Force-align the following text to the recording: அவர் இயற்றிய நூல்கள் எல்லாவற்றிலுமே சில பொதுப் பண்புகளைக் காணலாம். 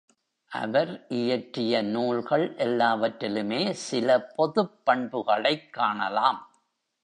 அவர் 0.51 1.05
இயற்றிய 1.07 1.81
நூல்கள் 1.81 2.55
எல்லாவற்றிலுமே 2.57 3.73
சில 3.73 4.21
பொதுப் 4.35 4.85
பண்புகளைக் 4.85 5.73
காணலாம். 5.73 6.51